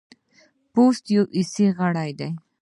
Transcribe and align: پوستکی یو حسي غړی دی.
پوستکی 0.71 1.11
یو 1.15 1.23
حسي 1.37 1.65
غړی 1.77 2.11
دی. 2.19 2.29